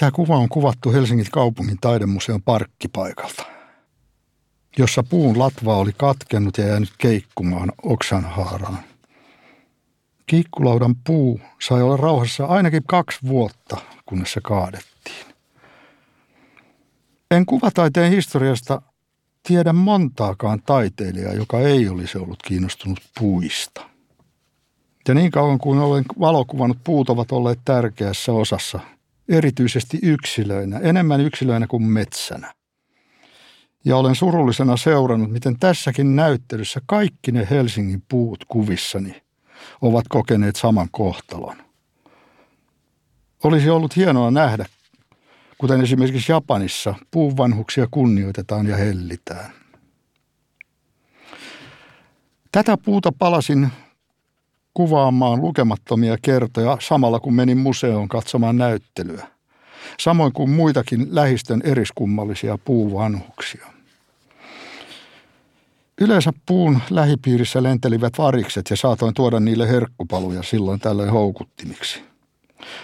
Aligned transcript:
Tämä 0.00 0.10
kuva 0.10 0.36
on 0.36 0.48
kuvattu 0.48 0.92
Helsingin 0.92 1.26
kaupungin 1.32 1.78
taidemuseon 1.80 2.42
parkkipaikalta, 2.42 3.44
jossa 4.78 5.02
puun 5.02 5.38
latva 5.38 5.76
oli 5.76 5.92
katkennut 5.96 6.58
ja 6.58 6.66
jäänyt 6.66 6.92
keikkumaan 6.98 7.72
oksanhaaraan. 7.82 8.78
Kiikkulaudan 10.26 10.94
puu 11.06 11.40
sai 11.62 11.82
olla 11.82 11.96
rauhassa 11.96 12.44
ainakin 12.44 12.82
kaksi 12.86 13.18
vuotta, 13.28 13.76
kunnes 14.06 14.32
se 14.32 14.40
kaadettiin. 14.40 15.26
En 17.30 17.46
kuvataiteen 17.46 18.12
historiasta 18.12 18.82
tiedä 19.42 19.72
montaakaan 19.72 20.62
taiteilijaa, 20.66 21.32
joka 21.32 21.60
ei 21.60 21.88
olisi 21.88 22.18
ollut 22.18 22.42
kiinnostunut 22.42 23.00
puista. 23.18 23.88
Ja 25.08 25.14
niin 25.14 25.30
kauan 25.30 25.58
kuin 25.58 25.78
olen 25.78 26.04
valokuvannut, 26.20 26.78
puut 26.84 27.10
ovat 27.10 27.32
olleet 27.32 27.58
tärkeässä 27.64 28.32
osassa, 28.32 28.80
erityisesti 29.28 29.98
yksilöinä, 30.02 30.78
enemmän 30.78 31.20
yksilöinä 31.20 31.66
kuin 31.66 31.82
metsänä. 31.82 32.54
Ja 33.84 33.96
olen 33.96 34.14
surullisena 34.14 34.76
seurannut, 34.76 35.30
miten 35.30 35.58
tässäkin 35.58 36.16
näyttelyssä 36.16 36.80
kaikki 36.86 37.32
ne 37.32 37.46
Helsingin 37.50 38.02
puut 38.08 38.44
kuvissani 38.44 39.22
ovat 39.82 40.04
kokeneet 40.08 40.56
saman 40.56 40.88
kohtalon. 40.90 41.56
Olisi 43.44 43.70
ollut 43.70 43.96
hienoa 43.96 44.30
nähdä, 44.30 44.66
kuten 45.58 45.80
esimerkiksi 45.80 46.32
Japanissa, 46.32 46.94
puuvanhuksia 47.10 47.86
kunnioitetaan 47.90 48.66
ja 48.66 48.76
hellitään. 48.76 49.52
Tätä 52.52 52.76
puuta 52.76 53.12
palasin 53.18 53.68
kuvaamaan 54.74 55.40
lukemattomia 55.40 56.16
kertoja 56.22 56.76
samalla 56.80 57.20
kun 57.20 57.34
menin 57.34 57.58
museoon 57.58 58.08
katsomaan 58.08 58.56
näyttelyä. 58.56 59.26
Samoin 60.00 60.32
kuin 60.32 60.50
muitakin 60.50 61.06
lähistön 61.10 61.62
eriskummallisia 61.64 62.58
puuvanhuksia. 62.64 63.66
Yleensä 66.00 66.32
puun 66.46 66.78
lähipiirissä 66.90 67.62
lentelivät 67.62 68.18
varikset 68.18 68.70
ja 68.70 68.76
saatoin 68.76 69.14
tuoda 69.14 69.40
niille 69.40 69.68
herkkupaluja 69.68 70.42
silloin 70.42 70.80
tällöin 70.80 71.10
houkuttimiksi. 71.10 72.02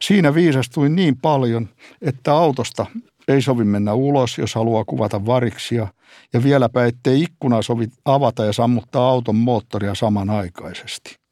Siinä 0.00 0.34
viisastuin 0.34 0.96
niin 0.96 1.16
paljon, 1.16 1.68
että 2.02 2.32
autosta 2.32 2.86
ei 3.28 3.42
sovi 3.42 3.64
mennä 3.64 3.94
ulos, 3.94 4.38
jos 4.38 4.54
haluaa 4.54 4.84
kuvata 4.84 5.26
variksia, 5.26 5.88
ja 6.32 6.42
vieläpä 6.42 6.84
ettei 6.84 7.22
ikkunaa 7.22 7.62
sovi 7.62 7.86
avata 8.04 8.44
ja 8.44 8.52
sammuttaa 8.52 9.08
auton 9.08 9.36
moottoria 9.36 9.94
samanaikaisesti. 9.94 11.25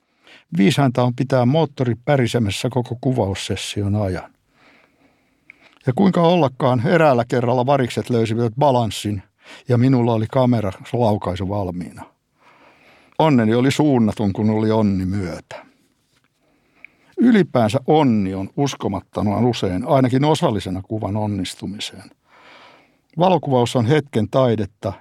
Viisainta 0.57 1.03
on 1.03 1.15
pitää 1.15 1.47
moottori 1.47 1.95
pärisemässä 2.05 2.69
koko 2.71 2.99
kuvaussession 3.01 3.97
ajan. 3.97 4.35
Ja 5.87 5.93
kuinka 5.97 6.23
ollakaan 6.23 6.87
eräällä 6.87 7.25
kerralla 7.29 7.67
varikset 7.67 8.11
löysivät 8.11 8.53
balanssin 8.59 9.23
ja 9.69 9.79
minulla 9.79 10.13
oli 10.13 10.27
kamera 10.31 10.73
laukaisu 10.93 11.49
valmiina. 11.49 12.05
Onneni 13.19 13.55
oli 13.55 13.71
suunnatun, 13.71 14.33
kun 14.33 14.51
oli 14.51 14.71
onni 14.71 15.07
myötä. 15.07 15.67
Ylipäänsä 17.19 17.81
onni 17.87 18.35
on 18.35 18.51
uskomattoman 18.57 19.45
usein 19.45 19.87
ainakin 19.87 20.25
osallisena 20.25 20.83
kuvan 20.83 21.17
onnistumiseen. 21.17 22.11
Valokuvaus 23.19 23.77
on 23.77 23.87
hetken 23.87 24.29
taidetta 24.31 24.93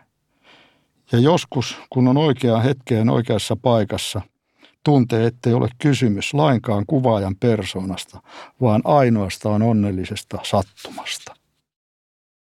ja 1.11 1.19
joskus, 1.19 1.77
kun 1.89 2.07
on 2.07 2.17
oikeaan 2.17 2.63
hetkeen 2.63 3.09
oikeassa 3.09 3.55
paikassa, 3.55 4.21
tuntee, 4.83 5.27
ettei 5.27 5.53
ole 5.53 5.69
kysymys 5.77 6.33
lainkaan 6.33 6.85
kuvaajan 6.87 7.35
persoonasta, 7.35 8.21
vaan 8.61 8.81
ainoastaan 8.83 9.61
onnellisesta 9.61 10.39
sattumasta. 10.43 11.42